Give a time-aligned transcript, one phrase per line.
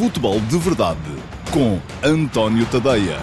[0.00, 0.98] Futebol de Verdade
[1.52, 3.18] com António Tadeia.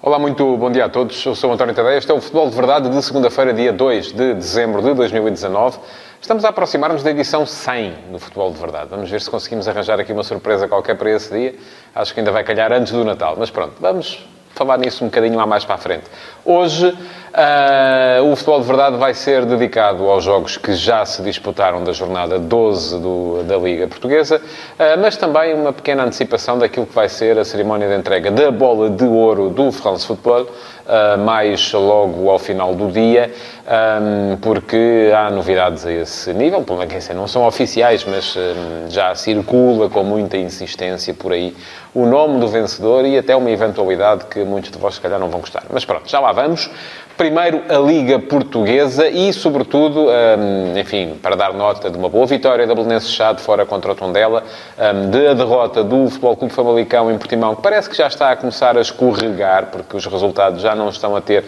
[0.00, 1.26] Olá, muito bom dia a todos.
[1.26, 1.98] Eu sou António Tadeia.
[1.98, 5.80] Este é o Futebol de Verdade de segunda-feira, dia 2 de dezembro de 2019.
[6.20, 8.86] Estamos a aproximar-nos da edição 100 do Futebol de Verdade.
[8.88, 11.56] Vamos ver se conseguimos arranjar aqui uma surpresa qualquer para esse dia.
[11.92, 13.34] Acho que ainda vai calhar antes do Natal.
[13.36, 14.24] Mas pronto, vamos
[14.54, 16.04] falar nisso um bocadinho lá mais para a frente.
[16.44, 16.96] Hoje,
[17.38, 21.92] uh, o Futebol de Verdade vai ser dedicado aos jogos que já se disputaram da
[21.92, 27.08] jornada 12 do, da Liga Portuguesa, uh, mas também uma pequena antecipação daquilo que vai
[27.08, 32.28] ser a cerimónia de entrega da bola de ouro do France Football, uh, mais logo
[32.28, 33.32] ao final do dia,
[34.02, 39.14] um, porque há novidades a esse nível, pelo menos não são oficiais, mas um, já
[39.14, 41.54] circula com muita insistência por aí
[41.94, 45.28] o nome do vencedor e até uma eventualidade que muitos de vós, se calhar, não
[45.28, 45.64] vão gostar.
[45.70, 46.70] Mas pronto, já lá vamos.
[47.18, 52.64] Primeiro, a Liga Portuguesa e, sobretudo, um, enfim, para dar nota de uma boa vitória
[52.64, 54.44] da Belenenses Chade fora contra o Tondela,
[54.78, 58.30] um, de a derrota do Futebol Clube Famalicão em Portimão, que parece que já está
[58.30, 61.42] a começar a escorregar, porque os resultados já não estão a ter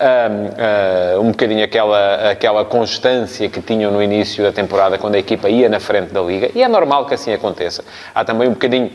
[0.00, 5.48] um, um bocadinho aquela, aquela constância que tinham no início da temporada, quando a equipa
[5.48, 7.84] ia na frente da Liga, e é normal que assim aconteça.
[8.12, 8.90] Há também um bocadinho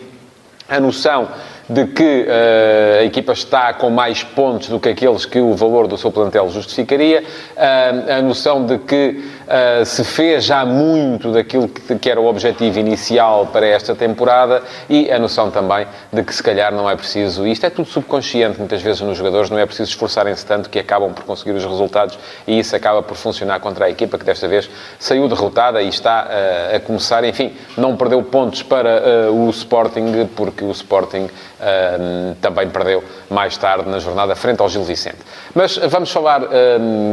[0.70, 1.30] a noção
[1.70, 5.88] de que uh, a equipa está com mais pontos do que aqueles que o valor
[5.88, 11.68] do seu plantel justificaria, uh, a noção de que uh, se fez já muito daquilo
[11.68, 16.34] que, que, era o objetivo inicial para esta temporada e a noção também de que
[16.34, 19.66] se calhar não é preciso, isto é tudo subconsciente muitas vezes nos jogadores, não é
[19.66, 23.86] preciso esforçarem-se tanto que acabam por conseguir os resultados e isso acaba por funcionar contra
[23.86, 26.28] a equipa que desta vez saiu derrotada e está
[26.74, 31.30] a começar, enfim, não perdeu pontos para o Sporting porque o Sporting
[32.42, 35.18] também perdeu mais tarde na jornada frente ao Gil Vicente.
[35.54, 36.42] Mas vamos falar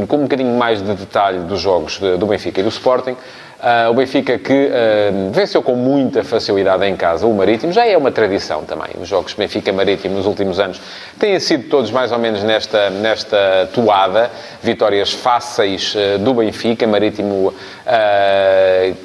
[0.07, 3.15] com um bocadinho mais de detalhe dos jogos do Benfica e do Sporting.
[3.55, 7.97] Uh, o Benfica que uh, venceu com muita facilidade em casa o Marítimo, já é
[7.97, 8.89] uma tradição também.
[8.99, 10.79] Os jogos Benfica-Marítimo nos últimos anos
[11.17, 14.29] têm sido todos mais ou menos nesta, nesta toada.
[14.61, 17.53] Vitórias fáceis uh, do Benfica, Marítimo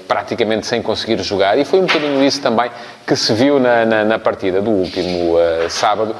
[0.08, 1.58] praticamente sem conseguir jogar.
[1.58, 2.70] E foi um bocadinho isso também
[3.10, 5.34] que se viu na, na, na partida do último
[5.68, 6.14] sábado.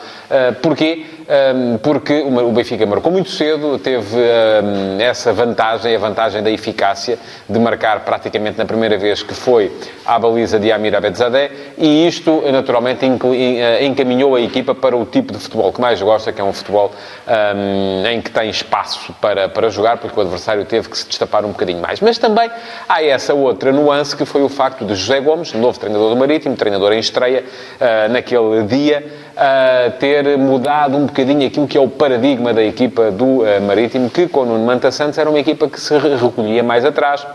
[0.61, 1.06] porquê?
[1.31, 7.21] Um, porque o Benfica marcou muito cedo, teve um, essa vantagem, a vantagem da eficácia
[7.49, 9.71] de marcar praticamente na primeira vez que foi
[10.05, 15.33] à baliza de Amir Abedzadeh e isto naturalmente eh, encaminhou a equipa para o tipo
[15.33, 16.91] de futebol que mais gosta, que é um futebol
[17.28, 21.45] um, em que tem espaço para, para jogar, porque o adversário teve que se destapar
[21.45, 22.01] um bocadinho mais.
[22.01, 22.51] Mas também
[22.89, 26.57] há essa outra nuance que foi o facto de José Gomes, novo treinador do Marítimo,
[26.57, 29.05] treinador em estreia, uh, naquele dia,
[29.37, 34.09] uh, ter mudado um bocadinho aquilo que é o paradigma da equipa do uh, Marítimo,
[34.11, 37.27] que com o Nuno Manta Santos era uma equipa que se recolhia mais atrás,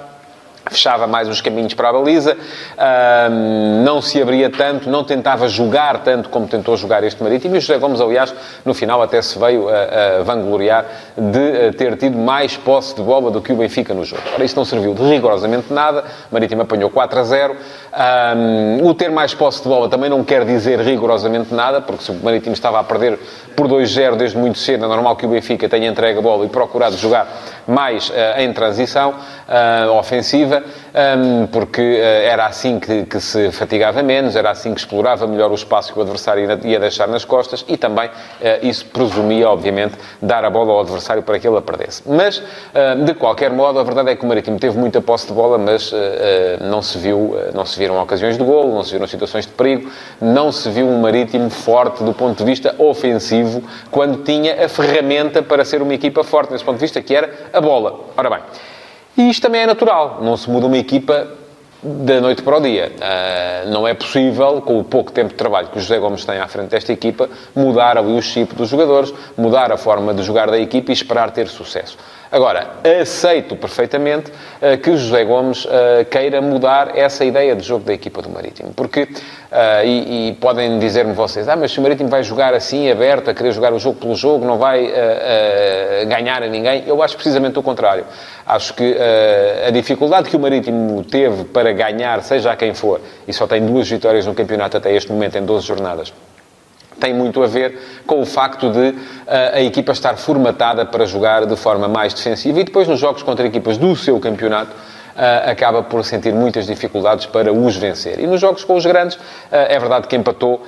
[0.70, 2.36] fechava mais os caminhos para a baliza,
[3.84, 7.56] não se abria tanto, não tentava jogar tanto como tentou jogar este Marítimo.
[7.56, 8.34] E o José Gomes, aliás,
[8.64, 10.86] no final até se veio a, a vangloriar
[11.18, 14.24] de ter tido mais posse de bola do que o Benfica no jogo.
[14.34, 16.04] Ora, isso não serviu de rigorosamente nada.
[16.32, 17.56] O Marítimo apanhou 4 a 0.
[17.96, 22.12] Um, o ter mais posse de bola também não quer dizer rigorosamente nada, porque se
[22.12, 23.18] o Marítimo estava a perder
[23.56, 26.50] por 2-0 desde muito cedo, é normal que o Benfica tenha entregue a bola e
[26.50, 27.28] procurado jogar
[27.68, 30.64] mais uh, em transição uh, ofensiva,
[30.96, 35.52] um, porque uh, era assim que, que, se fatigava menos, era assim que explorava melhor
[35.52, 38.10] o espaço que o adversário ia deixar nas costas e também
[38.62, 42.04] isso presumia, obviamente, dar a bola ao adversário para que ele a perdesse.
[42.06, 42.42] Mas,
[43.06, 45.92] de qualquer modo, a verdade é que o Marítimo teve muita posse de bola, mas
[46.62, 49.90] não se viu, não se viram ocasiões de golo, não se viram situações de perigo,
[50.22, 55.42] não se viu um Marítimo forte do ponto de vista ofensivo quando tinha a ferramenta
[55.42, 58.00] para ser uma equipa forte nesse ponto de vista, que era a bola.
[58.18, 58.40] Ora bem,
[59.18, 60.20] e isto também é natural.
[60.22, 61.28] Não se muda uma equipa
[61.86, 62.92] da noite para o dia.
[62.96, 66.40] Uh, não é possível, com o pouco tempo de trabalho que o José Gomes tem
[66.40, 70.50] à frente desta equipa, mudar ali o chip dos jogadores, mudar a forma de jogar
[70.50, 71.98] da equipa e esperar ter sucesso.
[72.36, 72.68] Agora,
[73.02, 78.22] aceito perfeitamente uh, que José Gomes uh, queira mudar essa ideia de jogo da equipa
[78.22, 78.74] do Marítimo.
[78.76, 79.08] Porque, uh,
[79.86, 83.34] e, e, podem dizer-me vocês, ah, mas se o Marítimo vai jogar assim, aberto, a
[83.34, 84.86] querer jogar o jogo pelo jogo, não vai
[86.10, 88.04] ganhar a ninguém, eu acho precisamente o contrário.
[88.46, 88.98] Acho que
[89.66, 93.66] a dificuldade que o Marítimo teve para ganhar, seja a quem for, e só tem
[93.66, 96.12] duas vitórias no campeonato até este momento, em 12 jornadas,
[97.00, 98.96] tem muito a ver com o facto de uh,
[99.54, 103.46] a equipa estar formatada para jogar de forma mais defensiva e depois nos jogos contra
[103.46, 104.72] equipas do seu campeonato
[105.46, 108.20] acaba por sentir muitas dificuldades para os vencer.
[108.20, 109.18] E nos jogos com os grandes,
[109.50, 110.62] é verdade que empatou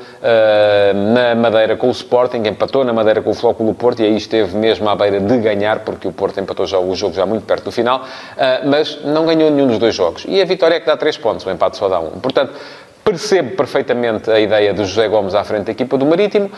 [1.14, 4.56] na Madeira com o Sporting, empatou na Madeira com o Flóculo Porto e aí esteve
[4.56, 7.66] mesmo à beira de ganhar, porque o Porto empatou já o jogo já muito perto
[7.66, 8.06] do final,
[8.66, 10.24] mas não ganhou nenhum dos dois jogos.
[10.26, 12.06] E a vitória é que dá 3 pontos, o empate só dá 1.
[12.06, 12.10] Um.
[12.12, 12.54] Portanto,
[13.08, 16.52] Percebo perfeitamente a ideia de José Gomes à frente da equipa do Marítimo.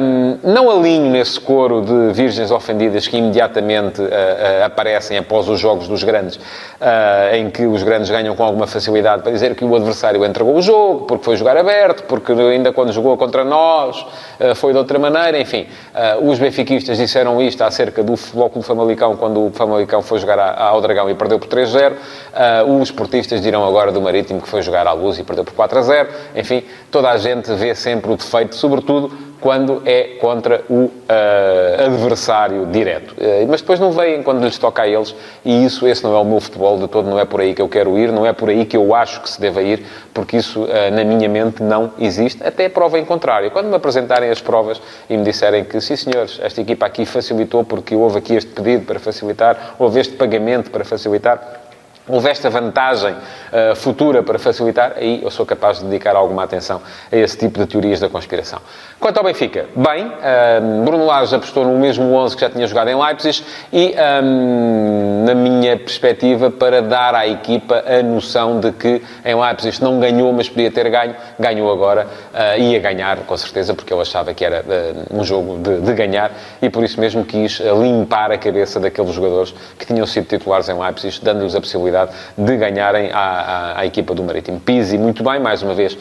[0.00, 5.58] Um, não alinho nesse coro de virgens ofendidas que imediatamente uh, uh, aparecem após os
[5.58, 9.64] jogos dos grandes, uh, em que os grandes ganham com alguma facilidade para dizer que
[9.64, 14.06] o adversário entregou o jogo, porque foi jogar aberto, porque ainda quando jogou contra nós
[14.54, 15.36] foi de outra maneira.
[15.40, 15.66] Enfim,
[16.22, 21.10] os benfiquistas disseram isto acerca do Futebol Famalicão quando o Famalicão foi jogar ao Dragão
[21.10, 21.94] e perdeu por 3-0.
[22.68, 25.87] os esportistas dirão agora do Marítimo que foi jogar à Luz e perdeu por 4
[25.87, 25.87] 0.
[26.34, 30.90] Enfim, toda a gente vê sempre o defeito, sobretudo quando é contra o uh,
[31.86, 33.12] adversário direto.
[33.12, 35.14] Uh, mas depois não veem quando lhes toca a eles,
[35.44, 37.62] e isso, esse não é o meu futebol de todo, não é por aí que
[37.62, 40.36] eu quero ir, não é por aí que eu acho que se deva ir, porque
[40.36, 43.50] isso, uh, na minha mente, não existe, até prova em contrário.
[43.50, 47.64] Quando me apresentarem as provas e me disserem que, sim senhores, esta equipa aqui facilitou
[47.64, 51.67] porque houve aqui este pedido para facilitar, houve este pagamento para facilitar,
[52.08, 56.80] houve esta vantagem uh, futura para facilitar, aí eu sou capaz de dedicar alguma atenção
[57.12, 58.60] a esse tipo de teorias da conspiração.
[58.98, 62.88] Quanto ao Benfica, bem, uh, Bruno Lage apostou no mesmo 11 que já tinha jogado
[62.88, 69.02] em Leipzig e, um, na minha perspectiva, para dar à equipa a noção de que
[69.24, 72.06] em Leipzig não ganhou, mas podia ter ganho, ganhou agora,
[72.38, 74.64] uh, ia ganhar, com certeza, porque eu achava que era
[75.10, 76.30] um jogo de, de, ganhar
[76.62, 80.78] e por isso mesmo quis limpar a cabeça daqueles jogadores que tinham sido titulares em
[80.78, 84.60] Leipzig, dando-lhes a possibilidade de ganharem à, à, à equipa do Marítimo.
[84.60, 85.98] Pizzi, muito bem, mais uma vez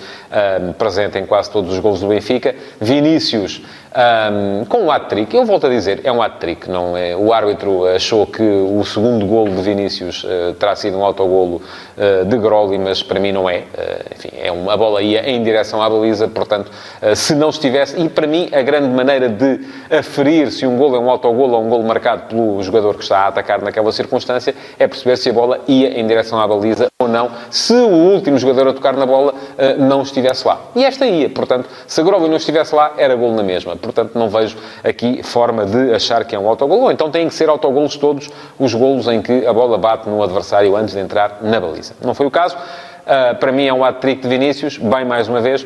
[0.62, 2.56] um, presente em quase todos os gols do Benfica.
[2.80, 3.62] Vinícius,
[3.98, 5.36] um, com um hat-trick.
[5.36, 6.70] Eu volto a dizer, é um hat-trick.
[6.70, 7.16] Não é?
[7.16, 11.62] O árbitro achou que o segundo golo de Vinícius uh, terá sido um autogolo
[11.98, 13.58] uh, de Groli, mas para mim não é.
[13.58, 16.72] Uh, enfim, é uma, a bola ia em direção à baliza, portanto,
[17.16, 18.00] se não estivesse...
[18.00, 21.64] E para mim, a grande maneira de aferir se um golo é um autogolo ou
[21.64, 25.34] um golo marcado pelo jogador que está a atacar naquela circunstância é perceber se a
[25.34, 29.06] bola ia em direção à baliza ou não, se o último jogador a tocar na
[29.06, 29.34] bola
[29.80, 30.60] não estivesse lá.
[30.76, 34.30] E esta ia, portanto, se Groli não estivesse lá, era golo na mesma portanto não
[34.30, 36.82] vejo aqui forma de achar que é um autogol.
[36.82, 38.30] Ou então têm que ser autogolos todos
[38.60, 41.94] os golos em que a bola bate no adversário antes de entrar na baliza.
[42.02, 42.56] Não foi o caso.
[42.56, 45.66] Uh, para mim é um hat-trick de Vinícius, bem mais uma vez,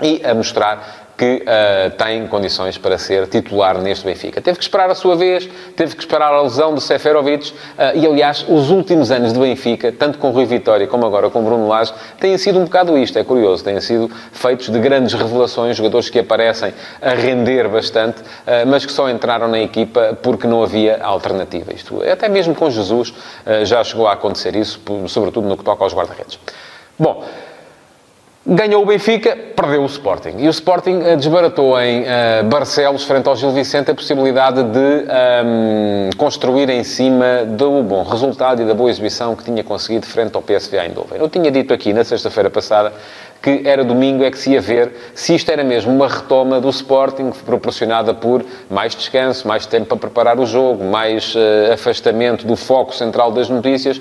[0.00, 4.40] e a mostrar que uh, tem condições para ser titular neste Benfica.
[4.40, 5.46] Teve que esperar a sua vez,
[5.76, 9.92] teve que esperar a lesão de Seferovic uh, e, aliás, os últimos anos de Benfica,
[9.92, 13.22] tanto com Rui Vitória como agora com Bruno Lage, têm sido um bocado isto, é
[13.22, 16.72] curioso, têm sido feitos de grandes revelações, jogadores que aparecem
[17.02, 21.70] a render bastante, uh, mas que só entraram na equipa porque não havia alternativa.
[21.74, 23.12] Isto, até mesmo com Jesus
[23.64, 26.38] já chegou a acontecer isso, sobretudo no que toca aos guarda-redes.
[26.98, 27.24] Bom,
[28.46, 30.36] Ganhou o Benfica, perdeu o Sporting.
[30.38, 34.78] E o Sporting uh, desbaratou em uh, Barcelos, frente ao Gil Vicente, a possibilidade de
[34.78, 40.06] um, ehm, construir em cima do bom resultado e da boa exibição que tinha conseguido
[40.06, 41.18] frente ao PSV Eindhoven.
[41.20, 42.94] Eu tinha dito aqui na sexta-feira passada
[43.42, 46.68] que era domingo é que se ia ver se isto era mesmo uma retoma do
[46.68, 52.56] Sporting proporcionada por mais descanso, mais tempo para preparar o jogo, mais uh, afastamento do
[52.56, 54.00] foco central das notícias,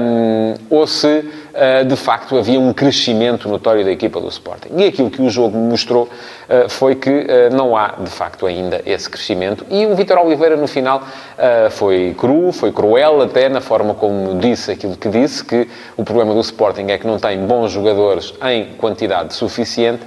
[0.00, 4.70] um, ou se uh, de facto havia um crescimento notório da equipa do Sporting.
[4.76, 6.08] E aquilo que o jogo mostrou
[6.68, 11.02] foi que não há de facto ainda esse crescimento e o Vitor Oliveira no final
[11.70, 16.34] foi cru, foi cruel até na forma como disse aquilo que disse, que o problema
[16.34, 20.02] do Sporting é que não tem bons jogadores em quantidade suficiente.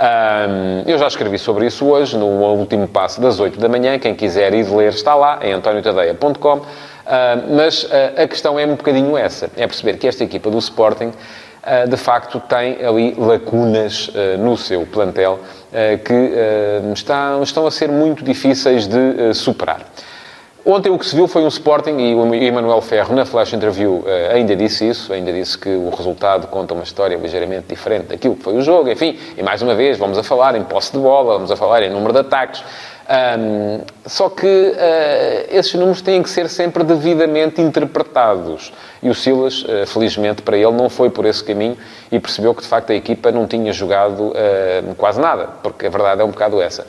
[0.00, 3.98] Um, eu já escrevi sobre isso hoje, no último passo das 8 da manhã.
[3.98, 6.56] Quem quiser ir ler está lá, em antoniotadeia.com.
[6.56, 6.64] Uh,
[7.54, 7.86] mas
[8.16, 11.12] a questão é um bocadinho essa: é perceber que esta equipa do Sporting.
[11.60, 15.38] Uh, de facto, tem ali lacunas no seu plantel
[16.04, 16.32] que
[17.44, 19.82] estão, a ser muito difíceis de superar.
[20.64, 24.04] Ontem o que se viu foi um Sporting, e o Emanuel Ferro, na flash interview,
[24.32, 28.42] ainda disse isso, ainda disse que o resultado conta uma história ligeiramente diferente daquilo que
[28.42, 31.34] foi o jogo, enfim, e mais uma vez, vamos a falar em posse de bola,
[31.34, 32.62] vamos a falar em número de ataques,
[33.10, 38.72] um, só que uh, esses números têm que ser sempre devidamente interpretados.
[39.02, 41.76] E o Silas, uh, felizmente para ele, não foi por esse caminho
[42.12, 45.90] e percebeu que de facto a equipa não tinha jogado uh, quase nada, porque a
[45.90, 46.86] verdade é um bocado essa.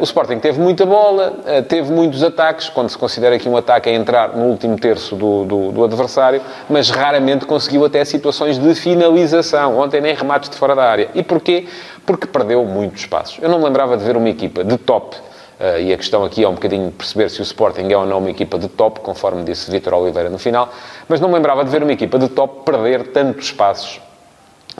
[0.00, 1.32] o Sporting teve muita bola,
[1.68, 5.44] teve muitos ataques, quando se considera que um ataque é entrar no último terço do,
[5.44, 9.78] do, do, adversário, mas raramente conseguiu até situações de finalização.
[9.78, 11.08] Ontem nem remates de fora da área.
[11.14, 11.66] E porquê?
[12.06, 13.38] Porque perdeu muitos espaços.
[13.40, 15.16] Eu não me lembrava de ver uma equipa de top
[15.58, 18.18] Uh, e a questão aqui é um bocadinho perceber se o Sporting é ou não
[18.18, 20.72] uma equipa de top, conforme disse Vitor Oliveira no final.
[21.08, 24.00] Mas não me lembrava de ver uma equipa de top perder tantos passos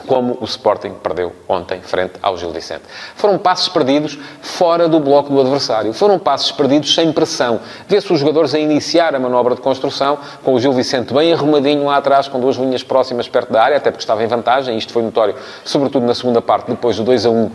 [0.05, 2.83] como o Sporting perdeu ontem frente ao Gil Vicente.
[3.15, 5.93] Foram passos perdidos fora do bloco do adversário.
[5.93, 7.59] Foram passos perdidos sem pressão.
[7.87, 11.85] Vê-se os jogadores a iniciar a manobra de construção, com o Gil Vicente bem arrumadinho
[11.85, 14.77] lá atrás, com duas linhas próximas perto da área, até porque estava em vantagem.
[14.77, 17.51] Isto foi notório, sobretudo na segunda parte, depois do 2 a 1, uh,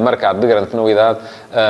[0.00, 1.20] marcado de grande penalidade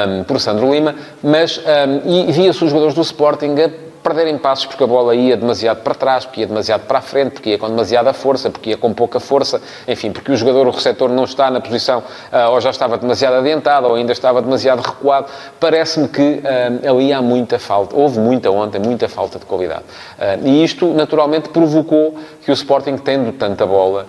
[0.09, 0.95] um, por Sandro Lima.
[1.23, 5.37] Mas, um, e via-se os jogadores do Sporting a perderem passos porque a bola ia
[5.37, 8.71] demasiado para trás, porque ia demasiado para a frente, porque ia com demasiada força, porque
[8.71, 12.53] ia com pouca força, enfim, porque o jogador, o receptor, não está na posição uh,
[12.53, 15.27] ou já estava demasiado adiantado ou ainda estava demasiado recuado.
[15.59, 19.83] Parece-me que uh, ali há muita falta, houve muita ontem, muita falta de qualidade.
[20.17, 24.07] Uh, e isto, naturalmente, provocou que o Sporting, tendo tanta bola,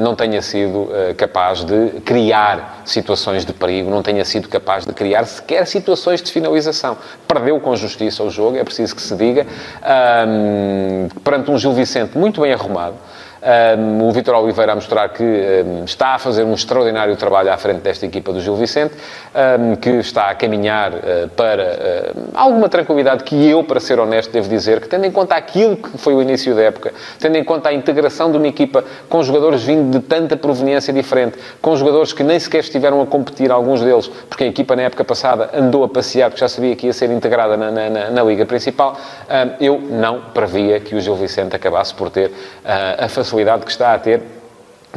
[0.00, 5.24] não tenha sido capaz de criar situações de perigo, não tenha sido capaz de criar
[5.24, 6.98] sequer situações de finalização.
[7.28, 9.46] Perdeu com justiça o jogo, é preciso preciso que se diga,
[10.26, 12.96] um, perante um Gil Vicente muito bem arrumado,
[13.42, 17.56] um, o Vitor Oliveira a mostrar que um, está a fazer um extraordinário trabalho à
[17.56, 18.94] frente desta equipa do Gil Vicente,
[19.34, 21.62] um, que está a caminhar uh, para
[22.14, 25.76] uh, alguma tranquilidade que eu, para ser honesto, devo dizer que, tendo em conta aquilo
[25.76, 29.22] que foi o início da época, tendo em conta a integração de uma equipa com
[29.22, 33.80] jogadores vindo de tanta proveniência diferente, com jogadores que nem sequer estiveram a competir, alguns
[33.80, 36.92] deles, porque a equipa na época passada andou a passear, porque já sabia que ia
[36.92, 38.96] ser integrada na, na, na, na Liga Principal,
[39.60, 43.70] eu não previa que o Gil Vicente acabasse por ter uh, a facilidade facilidade que
[43.70, 44.20] está a ter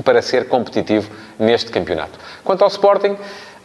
[0.04, 2.20] para ser competitivo neste campeonato.
[2.44, 3.16] Quanto ao Sporting,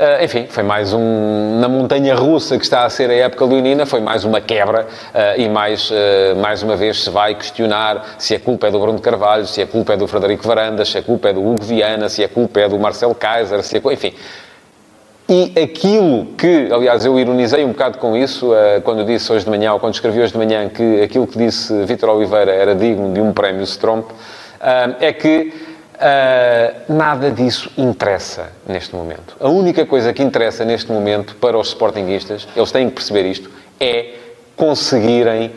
[0.01, 1.59] Uh, enfim, foi mais um.
[1.61, 5.39] Na montanha russa que está a ser a época leonina, foi mais uma quebra uh,
[5.39, 8.99] e mais, uh, mais uma vez se vai questionar se a culpa é do Bruno
[8.99, 12.09] Carvalho, se a culpa é do Frederico Varandas, se a culpa é do Hugo Viana,
[12.09, 14.15] se a culpa é do Marcelo Kaiser, se a, enfim.
[15.29, 18.53] E aquilo que, aliás, eu ironizei um bocado com isso
[18.85, 21.85] quando disse hoje de manhã, ou quando escrevi hoje de manhã, que aquilo que disse
[21.85, 24.11] Vítor Oliveira era digno de um prémio Stromp
[25.01, 25.53] é que
[25.95, 29.37] uh, nada disso interessa neste momento.
[29.41, 33.51] A única coisa que interessa neste momento para os sportinguistas, eles têm que perceber isto,
[33.79, 34.15] é
[34.57, 35.53] conseguirem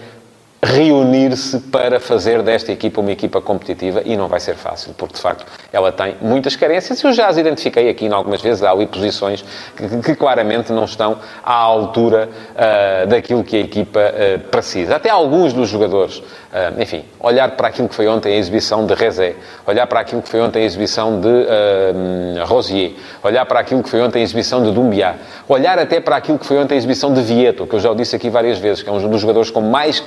[0.63, 5.21] reunir-se para fazer desta equipa uma equipa competitiva e não vai ser fácil, porque de
[5.21, 7.03] facto ela tem muitas carências.
[7.03, 8.63] Eu já as identifiquei aqui em algumas vezes.
[8.63, 9.43] Há ali posições
[9.75, 14.95] que, que claramente não estão à altura uh, daquilo que a equipa uh, precisa.
[14.95, 18.93] Até alguns dos jogadores, uh, enfim, olhar para aquilo que foi ontem a exibição de
[18.93, 19.35] Rezé,
[19.67, 24.01] olhar para aquilo que foi ontem a exibição de Rosier, olhar para aquilo que foi
[24.01, 25.15] ontem a exibição de Dumbiá,
[25.47, 27.95] olhar até para aquilo que foi ontem a exibição de Vieto, que eu já o
[27.95, 30.03] disse aqui várias vezes, que é um dos jogadores com mais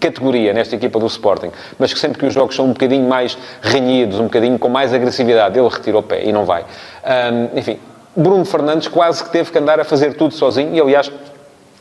[0.00, 3.36] categoria nesta equipa do Sporting, mas que sempre que os jogos são um bocadinho mais
[3.60, 6.64] renhidos, um bocadinho com mais agressividade, ele retira o pé e não vai.
[7.04, 7.78] Um, enfim,
[8.16, 11.12] Bruno Fernandes quase que teve que andar a fazer tudo sozinho e, aliás,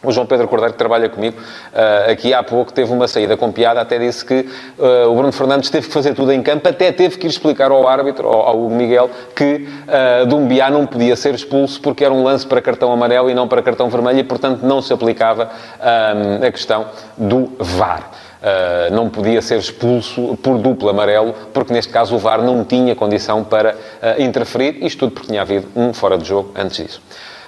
[0.02, 3.52] o João Pedro Cordeiro, que trabalha comigo, uh, aqui há pouco teve uma saída com
[3.52, 6.92] piada, até disse que uh, o Bruno Fernandes teve que fazer tudo em campo, até
[6.92, 11.16] teve que ir explicar ao árbitro, ao, ao Hugo Miguel, que uh, Dumbiá não podia
[11.16, 14.24] ser expulso porque era um lance para cartão amarelo e não para cartão vermelho e,
[14.24, 16.86] portanto, não se aplicava um, a questão
[17.18, 18.10] do VAR.
[18.40, 22.96] Uh, não podia ser expulso por duplo amarelo, porque neste caso o VAR não tinha
[22.96, 23.76] condição para
[24.18, 27.02] interferir, isto tudo porque tinha havido um fora de jogo antes disso.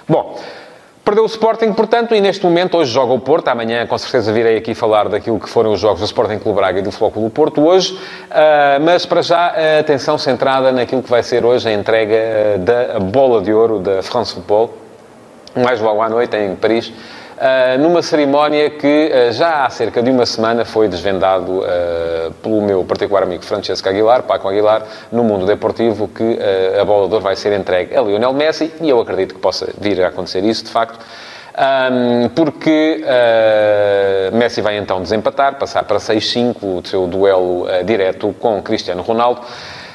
[0.06, 0.38] Bom,
[1.04, 3.48] Perdeu o Sporting, portanto, e neste momento, hoje joga o Porto.
[3.48, 6.78] Amanhã, com certeza, virei aqui falar daquilo que foram os jogos do Sporting Clube Braga
[6.78, 7.92] e do Flóculo Porto hoje.
[7.94, 13.00] Uh, mas, para já, a atenção centrada naquilo que vai ser hoje a entrega da
[13.00, 14.74] Bola de Ouro da France Football.
[15.56, 16.92] Mais logo à noite, em Paris.
[17.42, 22.62] Uh, numa cerimónia que uh, já há cerca de uma semana foi desvendado uh, pelo
[22.62, 26.38] meu particular amigo Francesco Aguilar, Paco Aguilar, no mundo deportivo, que
[26.80, 29.70] a bola de ouro vai ser entregue a Lionel Messi e eu acredito que possa
[29.76, 31.04] vir a acontecer isso, de facto.
[31.52, 33.04] Um, porque
[34.32, 39.40] Messi vai então desempatar, passar para 6-5 o seu duelo direto com Cristiano Ronaldo.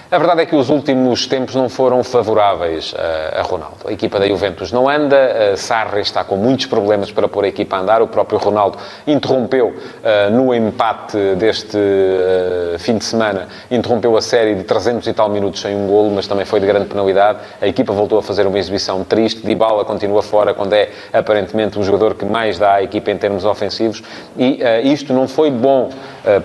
[0.09, 3.75] A verdade é que os últimos tempos não foram favoráveis a, a Ronaldo.
[3.85, 7.75] A equipa da Juventus não anda, Sarri está com muitos problemas para pôr a equipa
[7.75, 8.01] a andar.
[8.01, 14.55] O próprio Ronaldo interrompeu uh, no empate deste uh, fim de semana, interrompeu a série
[14.55, 17.39] de 300 e tal minutos sem um golo, mas também foi de grande penalidade.
[17.61, 19.45] A equipa voltou a fazer uma exibição triste.
[19.45, 23.43] Dybala continua fora quando é aparentemente o jogador que mais dá à equipa em termos
[23.43, 24.01] ofensivos
[24.37, 25.89] e uh, isto não foi bom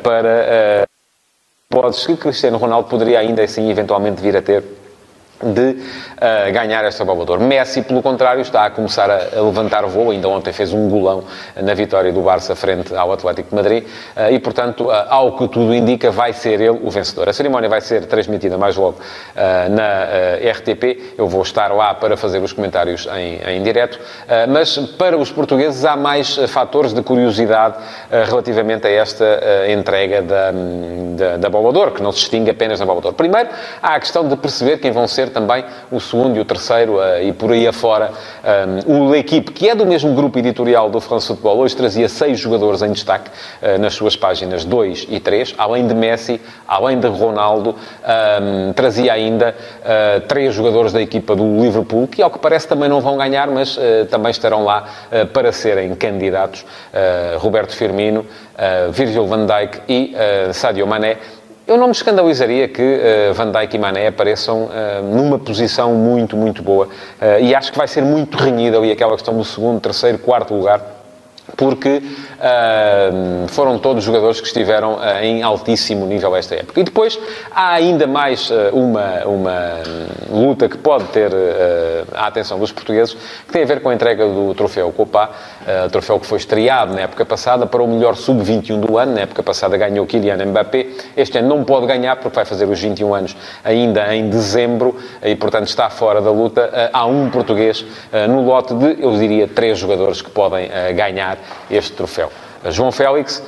[0.02, 0.84] para
[1.72, 4.62] hipóteses que Cristiano Ronaldo poderia ainda assim eventualmente vir a ter
[5.42, 7.42] de uh, ganhar esta bola de ouro.
[7.42, 10.10] Messi, pelo contrário, está a começar a, a, levantar voo.
[10.10, 11.24] Ainda ontem fez um golão
[11.60, 15.48] na vitória do Barça frente ao Atlético de Madrid uh, e, portanto, uh, ao que
[15.48, 17.28] tudo indica, vai ser ele o vencedor.
[17.28, 18.98] A cerimónia vai ser transmitida mais logo
[19.70, 20.04] na
[20.52, 21.14] RTP.
[21.16, 23.98] Eu vou estar lá para fazer os comentários em, em direto.
[24.48, 27.76] mas para os portugueses há mais fatores de curiosidade
[28.28, 29.24] relativamente a esta
[29.68, 30.52] entrega da,
[31.16, 33.16] da, da bola de ouro, que não se extingue apenas na bola de ouro.
[33.16, 33.48] Primeiro,
[33.82, 37.22] há a questão de perceber quem vão ser também o segundo e o terceiro uh,
[37.22, 38.12] e por aí afora.
[38.86, 42.38] Um, o L'Equipe, que é do mesmo grupo editorial do France Football, hoje trazia seis
[42.38, 47.08] jogadores em destaque uh, nas suas páginas 2 e 3, além de Messi, além de
[47.08, 52.68] Ronaldo, um, trazia ainda uh, três jogadores da equipa do Liverpool, que ao que parece
[52.68, 53.78] também não vão ganhar, mas
[54.10, 54.84] também estarão lá
[55.32, 56.64] para serem candidatos.
[57.38, 58.24] Roberto Firmino,
[58.90, 60.14] Virgil van Dijk e
[60.52, 61.18] Sadio Mané
[61.72, 66.36] eu não me escandalizaria que uh, Van Dijk e Mané apareçam uh, numa posição muito,
[66.36, 66.86] muito boa.
[66.86, 70.54] Uh, e acho que vai ser muito renhida ali aquela questão do segundo, terceiro, quarto
[70.54, 71.02] lugar
[71.56, 72.02] porque
[72.38, 76.80] uh, foram todos jogadores que estiveram uh, em altíssimo nível esta época.
[76.80, 77.18] E depois
[77.50, 79.82] há ainda mais uh, uma, uma
[80.30, 81.30] luta que pode ter
[82.14, 83.14] a atenção dos portugueses,
[83.46, 84.92] que tem a ver com a entrega do troféu
[85.62, 89.14] Copa, troféu que foi estreado na época passada para o melhor sub-21 do ano.
[89.14, 90.86] Na época passada ganhou Kylian Mbappé.
[91.16, 95.34] Este ano não pode ganhar porque vai fazer os 21 anos ainda em dezembro e,
[95.34, 96.90] portanto, está fora da luta.
[96.92, 97.84] há um português
[98.28, 101.38] no lote de, eu diria, três jogadores que podem ganhar
[101.70, 102.30] este troféu.
[102.70, 103.42] João Félix,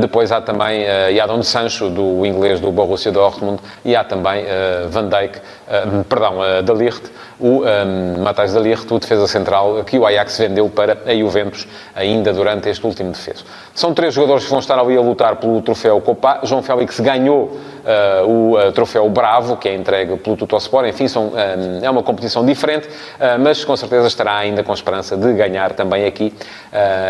[0.00, 4.88] depois há também uh, Jadon Sancho, do inglês do Borussia Dortmund, e há também uh,
[4.88, 6.62] Van Dijk, uh, perdão, uh,
[7.38, 12.68] o um, Dalicht, o defesa central, que o Ajax vendeu para a Juventus ainda durante
[12.68, 13.44] este último defeso.
[13.74, 16.40] São três jogadores que vão estar ali a lutar pelo troféu Copa.
[16.42, 17.58] João Félix ganhou
[18.26, 20.86] o troféu Bravo, que é entregue pelo Tuttosport.
[20.86, 22.88] Enfim, são, um, é uma competição diferente,
[23.40, 26.32] mas com certeza estará ainda com esperança de ganhar também aqui,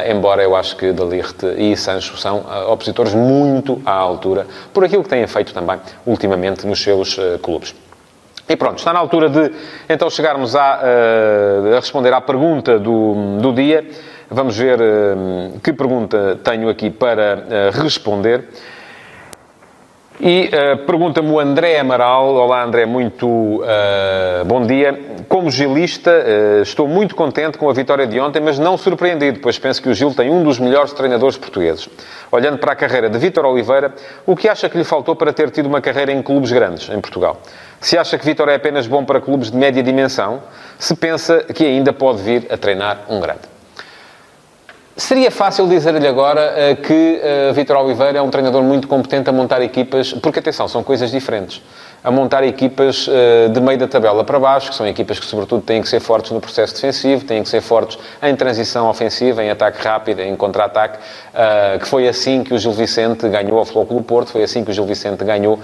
[0.09, 5.03] embora eu acho que Dalicht e Sancho são uh, opositores muito à altura, por aquilo
[5.03, 7.75] que têm feito também ultimamente nos seus uh, clubes.
[8.49, 9.53] E pronto, está na altura de
[9.89, 13.87] então chegarmos a, uh, a responder à pergunta do, do dia.
[14.33, 14.79] Vamos ver
[15.61, 18.45] que pergunta tenho aqui para responder.
[20.23, 22.35] E uh, pergunta-me o André Amaral.
[22.35, 25.17] Olá, André, muito uh, bom dia.
[25.27, 29.59] Como gilista, uh, estou muito contente com a vitória de ontem, mas não surpreendido, pois
[29.59, 31.89] penso que o Gil tem um dos melhores treinadores portugueses.
[32.31, 33.95] Olhando para a carreira de Vítor Oliveira,
[34.27, 37.01] o que acha que lhe faltou para ter tido uma carreira em clubes grandes, em
[37.01, 37.41] Portugal?
[37.81, 40.43] Se acha que Vítor é apenas bom para clubes de média dimensão,
[40.79, 43.60] se pensa que ainda pode vir a treinar um grande.
[45.01, 49.33] Seria fácil dizer-lhe agora uh, que uh, Vítor Oliveira é um treinador muito competente a
[49.33, 51.63] montar equipas, porque atenção, são coisas diferentes.
[52.05, 55.63] A montar equipas uh, de meio da tabela para baixo, que são equipas que, sobretudo,
[55.63, 59.49] têm que ser fortes no processo defensivo, têm que ser fortes em transição ofensiva, em
[59.51, 60.99] ataque rápido, em contra-ataque,
[61.81, 64.75] que foi assim que o Gil Vicente ganhou ao Flóculo Porto, foi assim que o
[64.75, 65.59] Gil Vicente ganhou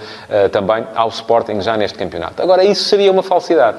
[0.51, 2.41] também ao Sporting já neste campeonato.
[2.41, 3.77] Agora, isso seria uma falsidade.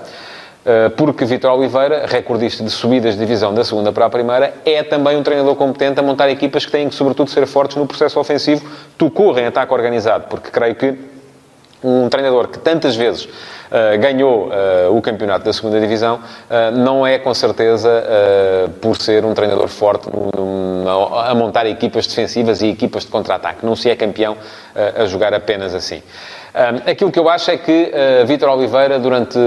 [0.69, 4.83] Eh, porque Vitor Oliveira, recordista de subidas de divisão da segunda para a primeira, é
[4.83, 8.21] também um treinador competente a montar equipas que têm que, sobretudo, ser fortes no processo
[8.21, 10.95] ofensivo, tocou em ataque organizado, porque creio que
[11.83, 17.07] um treinador que tantas vezes uh, ganhou uh, o campeonato da segunda divisão uh, não
[17.07, 17.89] é com certeza
[18.81, 20.09] por ser um treinador forte
[21.27, 23.65] a montar equipas defensivas e equipas de contra-ataque.
[23.65, 24.37] Não se é campeão
[24.75, 26.03] a jogar apenas assim.
[26.87, 29.39] Aquilo que eu acho é que uh, Vítor Oliveira, durante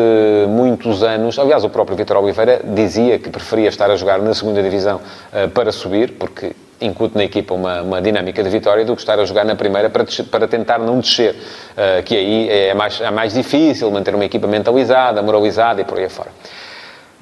[0.47, 4.63] muitos anos, aliás, o próprio Vítor Oliveira dizia que preferia estar a jogar na segunda
[4.63, 5.01] divisão
[5.33, 9.19] uh, para subir, porque incute na equipa uma, uma, dinâmica de vitória do que estar
[9.19, 13.11] a jogar na primeira para, para tentar não descer, uh, que aí é mais, é
[13.11, 16.29] mais difícil manter uma equipa mentalizada, moralizada e por aí afora.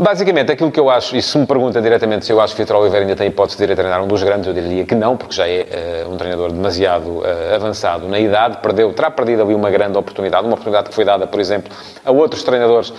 [0.01, 2.77] Basicamente, aquilo que eu acho, e se me pergunta diretamente se eu acho que Vitor
[2.77, 5.17] Oliveira ainda tem hipótese de ir a treinar um dos grandes, eu diria que não,
[5.17, 9.53] porque já é uh, um treinador demasiado uh, avançado na idade, perdeu, terá perdido ali
[9.53, 11.69] uma grande oportunidade, uma oportunidade que foi dada, por exemplo,
[12.05, 12.93] a outros treinadores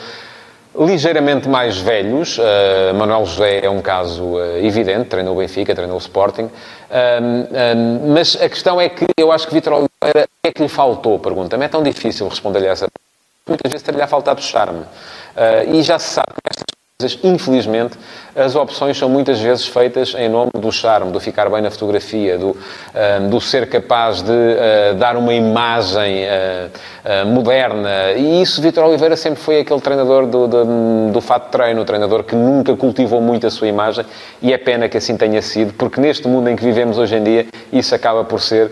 [0.78, 2.36] ligeiramente mais velhos.
[2.36, 6.50] Uh, Manuel José é um caso evidente, treinou o Benfica, treinou o Sporting,
[8.14, 10.68] mas a questão é que eu acho que Vitor Oliveira, o que é que lhe
[10.68, 11.18] faltou?
[11.18, 13.00] Pergunta-me, é tão difícil responder-lhe essa pergunta.
[13.48, 14.84] Muitas vezes ter-lhe faltado charme.
[15.72, 16.59] e já se sabe que
[17.22, 17.96] Infelizmente,
[18.34, 22.38] as opções são muitas vezes feitas em nome do charme, do ficar bem na fotografia,
[22.38, 28.12] do, uh, do ser capaz de uh, dar uma imagem uh, moderna.
[28.16, 32.24] E isso, Vitor Oliveira sempre foi aquele treinador do, do, do fato de treino, treinador
[32.24, 34.04] que nunca cultivou muito a sua imagem
[34.40, 37.24] e é pena que assim tenha sido, porque neste mundo em que vivemos hoje em
[37.24, 38.70] dia, isso acaba por ser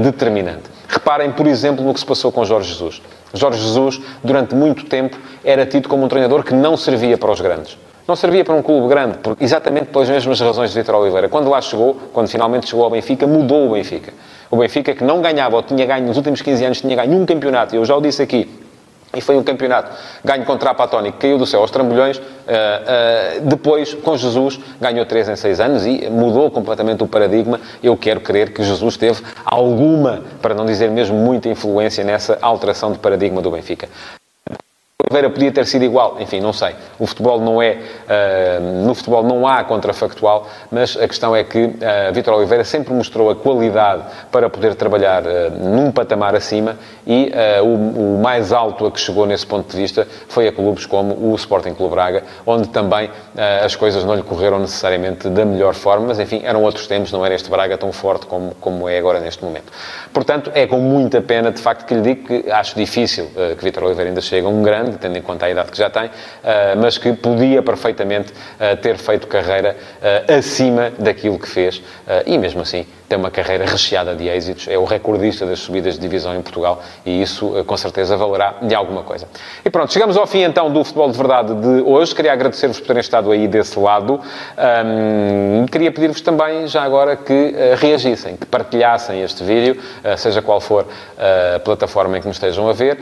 [0.00, 0.62] determinante.
[0.88, 3.02] Reparem, por exemplo, no que se passou com Jorge Jesus.
[3.34, 7.40] Jorge Jesus, durante muito tempo, era tido como um treinador que não servia para os
[7.40, 7.76] grandes.
[8.06, 11.28] Não servia para um clube grande, exatamente pelas mesmas razões de Vitor Oliveira.
[11.28, 14.12] Quando lá chegou, quando finalmente chegou ao Benfica, mudou o Benfica.
[14.50, 17.24] O Benfica, que não ganhava ou tinha ganho nos últimos 15 anos, tinha ganho um
[17.24, 18.48] campeonato, eu já o disse aqui,
[19.14, 19.90] e foi um campeonato
[20.24, 22.18] ganho contra a Patónico, caiu do céu aos trambolhões.
[22.18, 27.60] Uh, uh, depois, com Jesus, ganhou 3 em 6 anos e mudou completamente o paradigma.
[27.82, 32.92] Eu quero crer que Jesus teve alguma, para não dizer mesmo muita influência nessa alteração
[32.92, 33.88] de paradigma do Benfica.
[35.14, 36.74] Oliveira podia ter sido igual, enfim, não sei.
[36.98, 41.64] O futebol não é, uh, no futebol não há contrafactual, mas a questão é que
[41.64, 47.30] uh, Vítor Oliveira sempre mostrou a qualidade para poder trabalhar uh, num patamar acima e
[47.62, 51.14] o, o, mais alto a que chegou nesse ponto de vista foi a clubes como
[51.30, 53.10] o Sporting Clube Braga, onde também
[53.62, 57.24] as coisas não lhe correram necessariamente da melhor forma, mas enfim, eram outros tempos, não
[57.24, 59.70] era este Braga tão forte como, como é agora neste momento.
[60.14, 63.26] Portanto, é com muita pena, de facto, que lhe digo que acho difícil
[63.58, 65.90] que Vítor Oliveira ainda chegue a um grande, tendo em conta a idade que já
[65.90, 66.10] tem,
[66.42, 71.82] eh, mas que podia perfeitamente eh, ter feito carreira eh, acima daquilo que fez
[72.26, 76.00] e mesmo assim tem uma carreira recheada de êxitos, é o recordista das subidas de
[76.00, 79.26] divisão em Portugal e isso com certeza valerá de alguma coisa.
[79.64, 82.14] E pronto, chegamos ao fim então do Futebol de Verdade de hoje.
[82.14, 84.20] Queria agradecer-vos por terem estado aí desse lado.
[84.84, 90.42] Um, queria pedir-vos também, já agora, que uh, reagissem, que partilhassem este vídeo, uh, seja
[90.42, 90.86] qual for
[91.56, 92.98] a plataforma em que nos estejam a ver,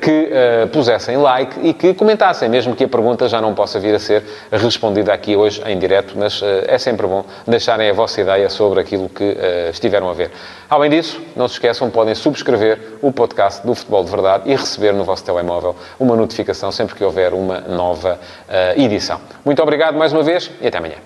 [0.00, 0.30] que
[0.72, 4.22] pusessem like e que comentassem, mesmo que a pergunta já não possa vir a ser
[4.52, 9.08] respondida aqui hoje em direto, mas é sempre bom deixarem a vossa ideia sobre aquilo
[9.08, 10.30] que uh, estiveram a ver.
[10.68, 14.92] Além disso, não se esqueçam, podem subscrever o podcast do Futebol de Verdade e receber
[14.92, 18.18] no vosso telemóvel uma notificação sempre que houver uma nova
[18.48, 19.20] uh, edição.
[19.44, 20.96] Muito obrigado mais uma vez e até amanhã.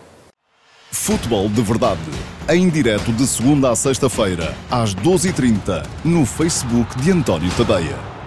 [0.90, 2.00] Futebol de Verdade,
[2.48, 8.19] em direto de segunda a sexta-feira, às 12h30, no Facebook de António Tadeia.